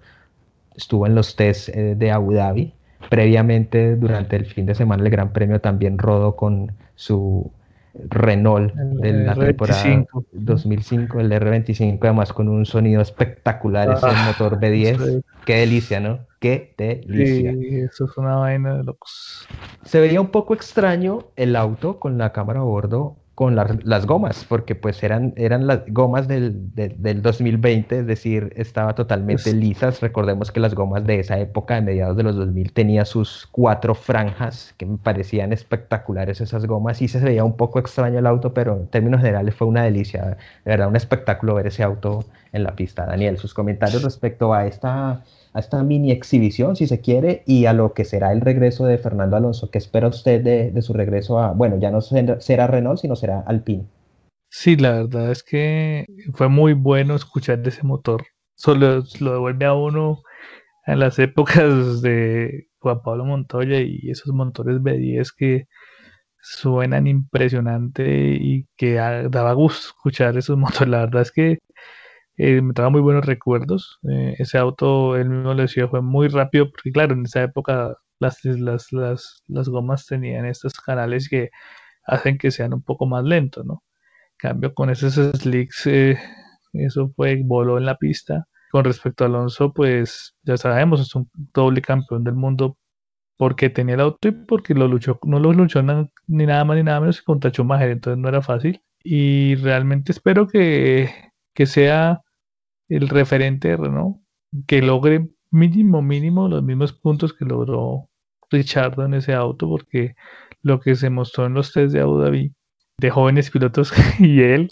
[0.75, 2.73] Estuvo en los test eh, de Abu Dhabi.
[3.09, 7.51] Previamente, durante el fin de semana, el Gran Premio también rodó con su
[7.93, 14.59] Renault de la temporada 2005, el R25, además con un sonido espectacular, ese ah, motor
[14.59, 15.23] B10.
[15.45, 16.19] Qué delicia, ¿no?
[16.39, 17.53] Qué delicia.
[17.53, 19.47] Sí, eso es una vaina de locos.
[19.83, 24.45] Se veía un poco extraño el auto con la cámara a bordo con las gomas,
[24.47, 29.99] porque pues eran, eran las gomas del, del, 2020, es decir, estaba totalmente lisas.
[29.99, 33.93] Recordemos que las gomas de esa época, de mediados de los 2000, tenía sus cuatro
[33.93, 38.53] franjas que me parecían espectaculares esas gomas y se veía un poco extraño el auto,
[38.53, 42.63] pero en términos generales fue una delicia, de verdad, un espectáculo ver ese auto en
[42.63, 43.05] la pista.
[43.05, 45.23] Daniel, sus comentarios respecto a esta
[45.55, 48.97] a esta mini exhibición, si se quiere, y a lo que será el regreso de
[48.97, 49.71] Fernando Alonso.
[49.71, 53.85] ¿Qué espera usted de, su regreso a, bueno, ya no será Renault, sino será Alpine?
[54.49, 58.25] Sí, la verdad es que fue muy bueno escuchar ese motor.
[58.55, 60.21] Solo lo devuelve a uno
[60.85, 65.67] en las épocas de Juan Pablo Montoya y esos motores B10 que
[66.41, 68.95] suenan impresionante y que
[69.29, 70.89] daba gusto escuchar esos motores.
[70.89, 71.59] La verdad es que
[72.37, 73.99] eh, me trajo muy buenos recuerdos.
[74.09, 77.95] Eh, ese auto, él mismo lo decía, fue muy rápido, porque claro, en esa época
[78.19, 81.49] las, las, las, las gomas tenían estos canales que
[82.05, 83.83] hacen que sean un poco más lentos, ¿no?
[84.41, 86.19] En cambio, con esos slicks, eh,
[86.73, 88.47] eso fue, voló en la pista.
[88.71, 92.77] Con respecto a Alonso, pues ya sabemos, es un doble campeón del mundo
[93.37, 95.81] porque tenía el auto y porque lo luchó, no lo luchó
[96.27, 98.81] ni nada más ni nada menos que contra Schumacher, entonces no era fácil.
[99.03, 101.09] Y realmente espero que,
[101.53, 102.21] que sea
[102.89, 104.17] el referente Renault
[104.67, 108.09] que logre mínimo, mínimo los mismos puntos que logró
[108.49, 110.15] Richard en ese auto, porque
[110.61, 112.53] lo que se mostró en los test de Abu Dhabi
[112.97, 114.69] de jóvenes pilotos y él,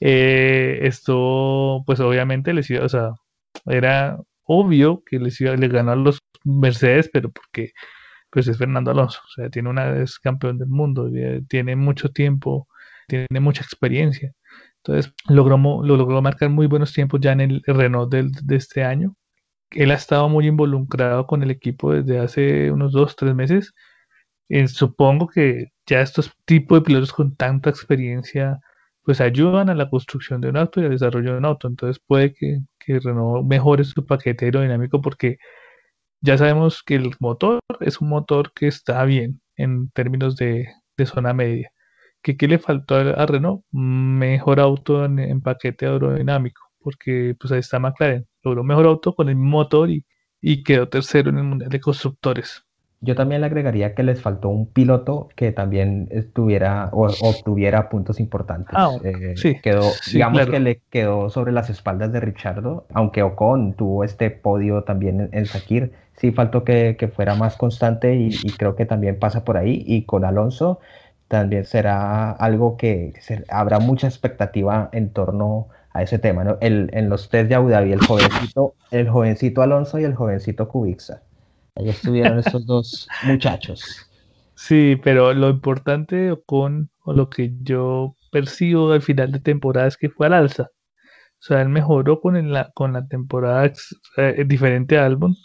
[0.00, 3.12] eh, esto, pues obviamente les iba, o sea,
[3.66, 7.72] era obvio que les iba, le ganó a los Mercedes, pero porque
[8.30, 12.10] pues es Fernando Alonso, o sea, tiene una es campeón del mundo, eh, tiene mucho
[12.10, 12.68] tiempo,
[13.08, 14.32] tiene mucha experiencia.
[14.88, 19.14] Entonces logró, lo logró marcar muy buenos tiempos ya en el Renault de este año.
[19.70, 23.74] Él ha estado muy involucrado con el equipo desde hace unos dos, tres meses.
[24.48, 28.60] Eh, supongo que ya estos tipos de pilotos con tanta experiencia
[29.02, 31.68] pues ayudan a la construcción de un auto y al desarrollo de un auto.
[31.68, 35.38] Entonces puede que, que Renault mejore su paquete aerodinámico porque
[36.22, 40.68] ya sabemos que el motor es un motor que está bien en términos de,
[41.06, 41.70] zona media.
[42.22, 43.64] ¿Qué, ¿Qué, le faltó a, Renault?
[43.72, 48.26] Mejor auto en, paquete aerodinámico, porque pues ahí está McLaren.
[48.42, 50.04] Logró mejor auto con el motor y,
[50.40, 52.64] y quedó tercero en el Mundial de Constructores.
[53.00, 58.18] Yo también le agregaría que les faltó un piloto que también estuviera o obtuviera puntos
[58.18, 58.74] importantes.
[58.76, 63.74] Ah, eh, sí, quedó, digamos que le quedó sobre las espaldas de Richardo, aunque Ocon
[63.74, 68.84] tuvo este podio también en, Sakir, sí faltó que, fuera más constante y, creo que
[68.84, 69.84] también pasa por ahí.
[69.86, 70.80] Y con Alonso
[71.28, 73.12] también será algo que
[73.48, 76.44] habrá mucha expectativa en torno a ese tema.
[76.44, 76.58] ¿no?
[76.60, 80.68] El, en los test de Abu Dhabi, el jovencito, el jovencito Alonso y el jovencito
[80.68, 81.22] Kubica
[81.76, 84.08] Ahí estuvieron estos dos muchachos.
[84.54, 89.96] Sí, pero lo importante con o lo que yo percibo al final de temporada es
[89.96, 90.70] que fue al alza.
[91.40, 93.72] O sea, él mejoró con, la, con la temporada
[94.16, 95.36] eh, diferente a Albon,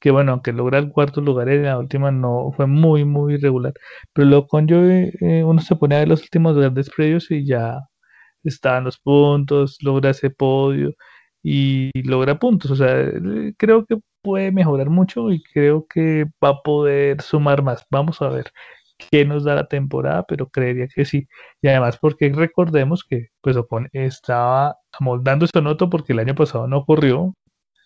[0.00, 3.74] que bueno, aunque logra el cuarto lugar en la última, no fue muy, muy irregular.
[4.12, 7.46] Pero lo con yo, eh, uno se pone a ver los últimos grandes predios y
[7.46, 7.80] ya
[8.44, 10.94] están los puntos, logra ese podio
[11.42, 12.70] y logra puntos.
[12.70, 13.10] O sea,
[13.58, 17.84] creo que puede mejorar mucho y creo que va a poder sumar más.
[17.90, 18.52] Vamos a ver
[19.10, 21.26] qué nos da la temporada, pero creería que sí.
[21.62, 26.66] Y además porque recordemos que pues Ocon estaba amoldando su noto porque el año pasado
[26.68, 27.34] no corrió.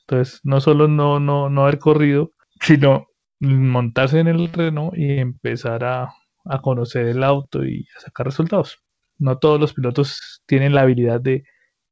[0.06, 3.06] Entonces, no solo no, no, no haber corrido, sino
[3.40, 6.14] montarse en el Renault y empezar a,
[6.44, 8.78] a conocer el auto y a sacar resultados.
[9.18, 11.44] No todos los pilotos tienen la habilidad de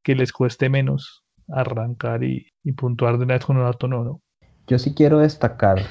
[0.02, 2.46] que les cueste menos arrancar y,
[2.76, 4.22] puntuar de una vez con un auto nuevo.
[4.66, 5.82] Yo sí quiero destacar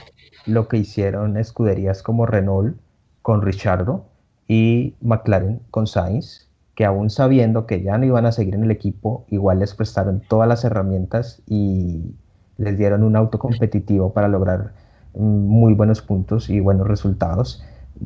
[0.45, 2.77] lo que hicieron escuderías como Renault
[3.21, 4.10] con Richardo
[4.47, 6.49] y McLaren con Sainz,
[6.82, 10.20] que aún sabiendo que ya no iban a seguir en el equipo, igual les prestaron
[10.28, 12.15] todas las herramientas y
[12.58, 14.74] les dieron un auto competitivo para lograr
[15.13, 17.63] mm, muy buenos puntos y buenos resultados.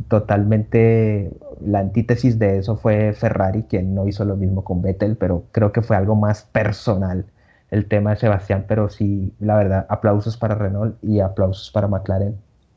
[0.09, 5.45] Totalmente la antítesis de eso fue Ferrari, quien no hizo lo mismo con Vettel, pero
[5.53, 7.27] creo que fue algo más personal
[7.71, 12.35] el tema de Sebastián, pero sí, la verdad, aplausos para Renault y aplausos para McLaren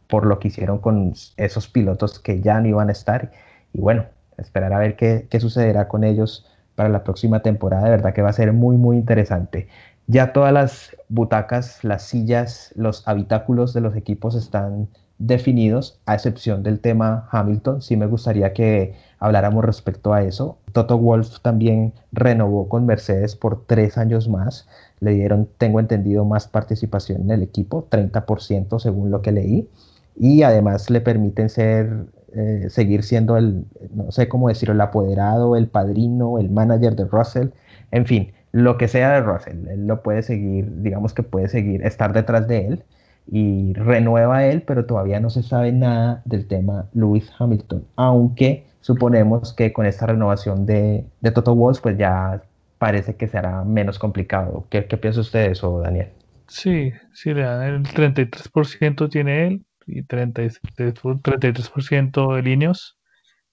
[0.09, 3.33] por lo que hicieron con esos pilotos que ya no iban a estar.
[3.73, 4.05] Y bueno,
[4.39, 7.85] esperar a ver qué, qué sucederá con ellos para la próxima temporada.
[7.85, 9.69] De verdad que va a ser muy, muy interesante.
[10.07, 16.63] Ya todas las butacas, las sillas, los habitáculos de los equipos están definidos, a excepción
[16.63, 17.83] del tema Hamilton.
[17.83, 20.59] Sí me gustaría que habláramos respecto a eso.
[20.73, 24.69] Toto Wolf también renovó con Mercedes por tres años más.
[25.01, 29.69] Le dieron, tengo entendido, más participación en el equipo, 30% según lo que leí.
[30.17, 33.65] Y además le permiten ser, eh, seguir siendo el,
[33.95, 37.49] no sé cómo decirlo, el apoderado, el padrino, el manager de Russell.
[37.91, 41.83] En fin, lo que sea de Russell, él lo puede seguir, digamos que puede seguir,
[41.85, 42.85] estar detrás de él
[43.31, 49.53] y renueva él, pero todavía no se sabe nada del tema Lewis Hamilton, aunque suponemos
[49.53, 52.43] que con esta renovación de, de Toto Wolff, pues ya
[52.79, 54.65] parece que será menos complicado.
[54.71, 56.09] ¿Qué, qué piensa usted de eso, Daniel?
[56.47, 62.99] Sí, sí, le el 33% tiene él y 33% de líneas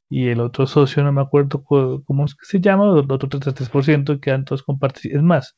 [0.10, 4.20] y el otro socio, no me acuerdo cómo es que se llama, el otro 33%
[4.20, 5.18] quedan todos compartidos.
[5.18, 5.56] Es más,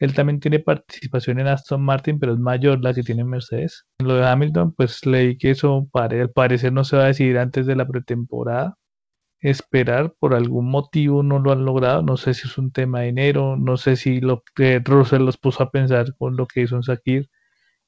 [0.00, 3.86] él también tiene participación en Aston Martin, pero es mayor la que tiene Mercedes.
[3.98, 7.38] En lo de Hamilton, pues leí que eso al parecer no se va a decidir
[7.38, 8.76] antes de la pretemporada.
[9.40, 12.02] Esperar por algún motivo no lo han logrado.
[12.02, 15.38] No sé si es un tema de dinero, no sé si lo que Russell los
[15.38, 17.30] puso a pensar con lo que hizo en Sakir,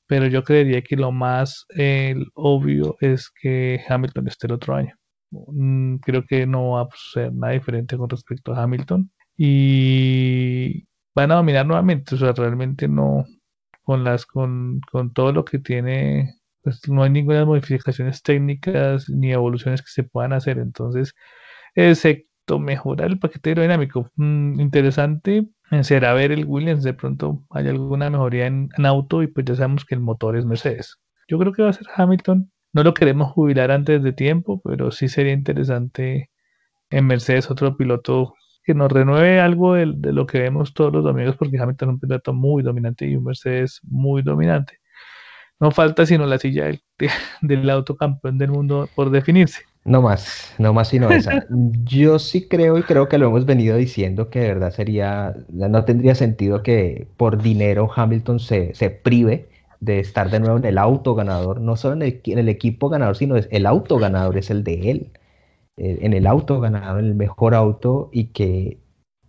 [0.06, 4.94] pero yo creería que lo más eh, obvio es que Hamilton esté el otro año.
[5.30, 9.10] Mm, creo que no va a ser nada diferente con respecto a Hamilton.
[9.36, 12.14] Y van a dominar nuevamente.
[12.14, 13.24] O sea, realmente no,
[13.82, 19.32] con las, con, con todo lo que tiene, pues no hay ninguna modificaciones técnicas ni
[19.32, 20.58] evoluciones que se puedan hacer.
[20.58, 21.14] Entonces,
[21.74, 25.46] excepto mejorar el paquete aerodinámico, mm, interesante
[25.82, 26.82] será ver el Williams.
[26.84, 30.36] De pronto hay alguna mejoría en, en, auto y pues ya sabemos que el motor
[30.36, 30.98] es Mercedes.
[31.28, 32.50] Yo creo que va a ser Hamilton.
[32.74, 36.30] No lo queremos jubilar antes de tiempo, pero sí sería interesante
[36.90, 41.36] en Mercedes otro piloto que nos renueve algo de, lo que vemos todos los domingos,
[41.36, 44.78] porque Hamilton es un piloto muy dominante y un Mercedes muy dominante.
[45.60, 46.82] No falta sino la silla del,
[47.42, 49.64] del autocampeón del mundo por definirse.
[49.84, 51.44] No más, no más sino esa.
[51.84, 55.84] Yo sí creo y creo que lo hemos venido diciendo que de verdad sería, no
[55.84, 59.48] tendría sentido que por dinero Hamilton se, se prive
[59.80, 62.02] de estar de nuevo en el auto ganador, no solo en
[62.38, 65.10] el, equipo ganador, sino el auto ganador es el de él.
[65.76, 68.78] Eh, en el auto ganador, en el mejor auto y que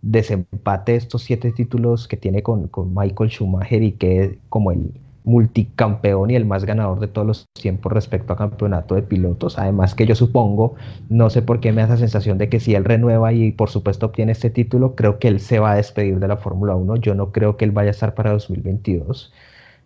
[0.02, 4.92] desempate estos siete títulos que tiene con, con Michael Schumacher y que como el
[5.24, 9.58] multicampeón y el más ganador de todos los tiempos respecto a campeonato de pilotos.
[9.58, 10.74] Además que yo supongo,
[11.08, 13.70] no sé por qué me da esa sensación de que si él renueva y por
[13.70, 16.96] supuesto obtiene este título, creo que él se va a despedir de la Fórmula 1.
[16.96, 19.32] Yo no creo que él vaya a estar para 2022.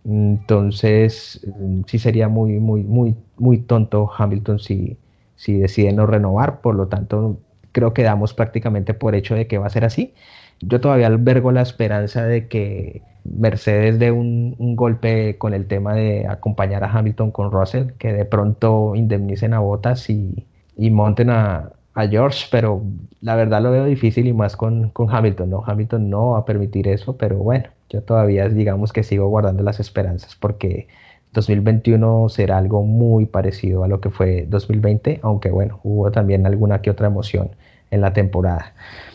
[0.05, 1.47] Entonces,
[1.87, 4.97] sí sería muy, muy, muy, muy tonto Hamilton si,
[5.37, 6.61] si decide no renovar.
[6.61, 7.39] Por lo tanto,
[7.73, 10.15] creo que damos prácticamente por hecho de que va a ser así.
[10.61, 16.27] Yo todavía albergo la esperanza de que Mercedes dé un, golpe con el tema de
[16.27, 20.47] acompañar a Hamilton con Russell, que de pronto indemnicen a Bottas y,
[20.77, 21.73] monten a,
[22.11, 22.81] George, pero
[23.23, 25.65] la verdad lo veo difícil y más con, con, Hamilton, ¿no?
[25.67, 29.81] Hamilton no va a permitir eso, pero bueno, yo todavía digamos que sigo guardando las
[29.81, 30.87] esperanzas porque
[31.33, 36.81] 2021 será algo muy parecido a lo que fue 2020, aunque bueno, hubo también alguna
[36.83, 37.51] que otra emoción
[37.91, 38.75] en la temporada.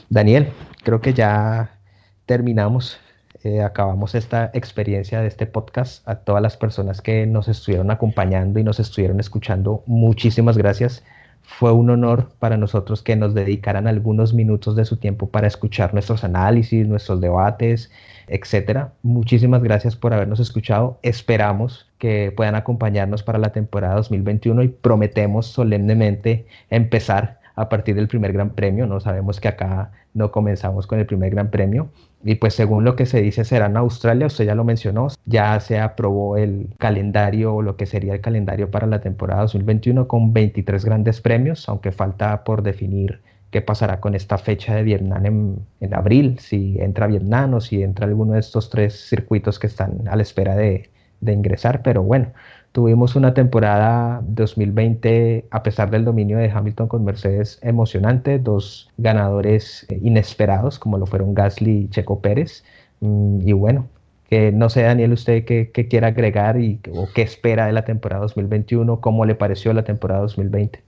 [0.10, 0.50] Daniel,
[0.84, 1.80] creo que ya
[2.26, 3.00] terminamos
[3.44, 6.08] eh, acabamos esta experiencia de este podcast.
[6.08, 11.04] A todas las personas que nos estuvieron acompañando y nos estuvieron escuchando, muchísimas gracias.
[11.42, 15.94] Fue un honor para nosotros que nos dedicaran algunos minutos de su tiempo para escuchar
[15.94, 17.92] nuestros análisis, nuestros debates,
[18.28, 18.94] etcétera.
[19.02, 21.00] Muchísimas gracias por habernos escuchado.
[21.02, 28.08] Esperamos que puedan acompañarnos para la temporada 2021 y prometemos solemnemente empezar a partir del
[28.08, 28.88] primer Gran Premio.
[28.88, 31.90] No sabemos que acá no comenzamos con el primer Gran Premio.
[32.24, 35.60] Y pues según lo que se dice será en Australia, usted ya lo mencionó, ya
[35.60, 40.34] se aprobó el calendario o lo que sería el calendario para la temporada 2021 con
[40.34, 45.94] 23 grandes premios, aunque falta por definir qué pasará con esta fecha de Vietnam en,
[45.94, 50.16] abril, si entra Vietnam o si entra alguno de estos tres circuitos que están a
[50.16, 50.90] la espera de
[51.22, 51.82] ingresar.
[51.84, 52.32] Pero bueno,
[52.74, 59.86] Tuvimos una temporada 2020, a pesar del dominio de Hamilton con Mercedes, emocionante, dos ganadores
[59.90, 62.64] eh, inesperados, como lo fueron Gasly y Checo Pérez.
[63.00, 63.88] Mm, y bueno,
[64.28, 67.86] que no sé, Daniel, usted qué, qué quiere agregar y, o qué espera de la
[67.86, 70.84] temporada 2021, cómo le pareció la temporada 2020.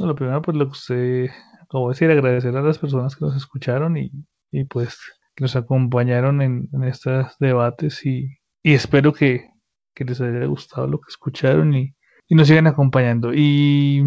[0.00, 1.30] lo primero, pues lo que usted
[1.72, 4.12] de decir, agradecer a las personas que nos escucharon y,
[4.50, 4.98] y pues
[5.34, 9.51] que nos acompañaron en, en estos debates y, y espero que
[9.94, 11.94] que les haya gustado lo que escucharon y,
[12.30, 13.32] nos sigan acompañando.
[13.34, 14.02] Y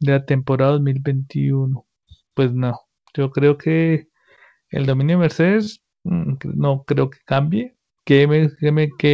[0.00, 1.86] de la temporada 2021,
[2.34, 2.78] pues no,
[3.14, 4.08] yo creo que
[4.70, 7.76] el dominio de Mercedes mm, no creo que cambie.
[8.04, 8.50] ¿Qué, me,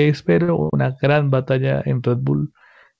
[0.08, 0.68] espero?
[0.72, 2.52] Una gran batalla en Red Bull.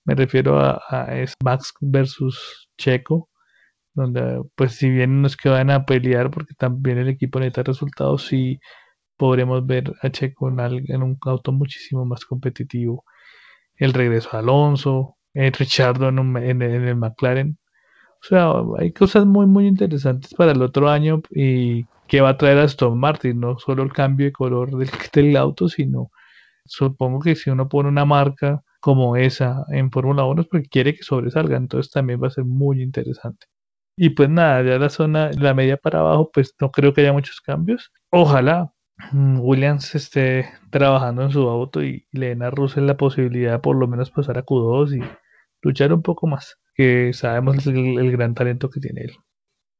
[0.04, 1.06] Me refiero a, a
[1.44, 3.28] Max versus Checo,
[3.94, 8.60] donde pues si bien nos quedan a pelear porque también el equipo necesita resultados, y
[9.22, 13.04] podremos ver a Checo en, un auto muchísimo más competitivo.
[13.76, 17.56] El regreso a Alonso, el Richardo en, el McLaren.
[18.20, 22.36] O sea, hay cosas muy, muy interesantes para el otro año y que va a
[22.36, 26.10] traer a Aston Martin, no solo el cambio de color del, del auto, sino
[26.64, 30.96] supongo que si uno pone una marca como esa en Fórmula 1 es porque quiere
[30.96, 33.46] que sobresalga, entonces también va a ser muy interesante.
[33.96, 37.12] Y pues nada, ya la zona, la media para abajo, pues no creo que haya
[37.12, 37.92] muchos cambios.
[38.10, 38.72] Ojalá,
[39.12, 43.76] Williams esté trabajando en su auto y, le den a Russell la posibilidad de por
[43.76, 45.18] lo menos pasar a Q2 y
[45.62, 49.12] luchar un poco más, que sabemos el, gran talento que tiene él.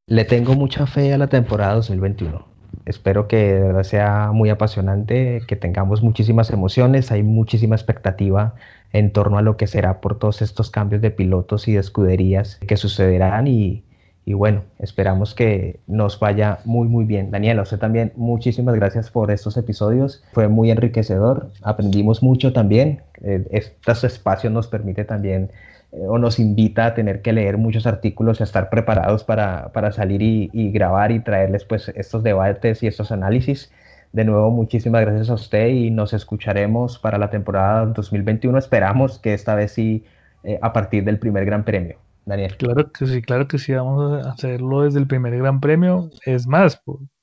[0.07, 2.53] Le tengo mucha fe a la temporada 2021.
[2.85, 8.55] Espero que de verdad sea muy apasionante, que tengamos muchísimas emociones, hay muchísima expectativa
[8.93, 12.59] en torno a lo que será por todos estos cambios de pilotos y de escuderías
[12.67, 13.85] que sucederán y,
[14.25, 17.31] y bueno, esperamos que nos vaya muy muy bien.
[17.31, 20.23] Daniela, usted también muchísimas gracias por estos episodios.
[20.33, 23.03] Fue muy enriquecedor, aprendimos mucho también.
[23.23, 25.51] Eh, estos espacios nos permite también
[25.93, 29.73] eh, o nos invita a tener que leer muchos artículos y a estar preparados para,
[29.73, 33.73] para salir y, y, grabar y traerles pues estos debates y estos análisis.
[34.13, 38.57] De nuevo, muchísimas gracias a usted y nos escucharemos para la temporada 2021.
[38.59, 40.05] Esperamos que esta vez sí
[40.45, 41.97] eh, a partir del primer Gran Premio.
[42.25, 42.57] Daniel.
[42.57, 46.11] Claro que sí, claro que sí, vamos a hacerlo desde el primer Gran Premio.
[46.25, 46.81] Es más,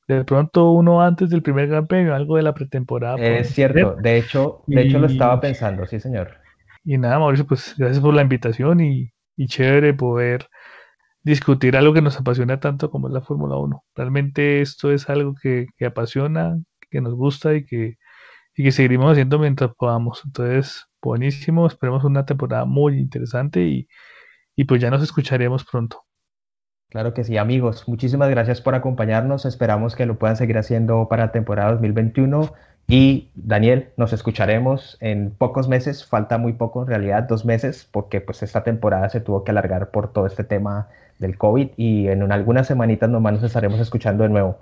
[0.07, 3.17] de pronto uno antes del primer Gran Premio, algo de la pretemporada.
[3.17, 6.37] Es cierto, de hecho, de hecho lo estaba pensando, sí señor.
[6.83, 10.47] Y nada, Mauricio, pues gracias por la invitación y, y chévere poder
[11.23, 13.83] discutir algo que nos apasiona tanto como es la Fórmula 1.
[13.95, 16.57] Realmente esto es algo que, apasiona,
[16.89, 17.97] que nos gusta y que,
[18.55, 20.23] y que seguiremos haciendo mientras podamos.
[20.25, 23.87] Entonces, buenísimo, esperemos una temporada muy interesante y,
[24.59, 26.03] y pues ya nos escucharemos pronto.
[26.89, 27.87] Claro que sí, amigos.
[27.87, 29.45] Muchísimas gracias por acompañarnos.
[29.45, 32.51] Esperamos que lo puedan seguir haciendo para temporada 2021.
[32.85, 38.19] Y Daniel, nos escucharemos en pocos meses, falta muy poco, en realidad dos meses, porque
[38.19, 40.89] pues esta temporada se tuvo que alargar por todo este tema
[41.19, 44.59] del COVID y en algunas semanitas nomás nos estaremos escuchando de nuevo.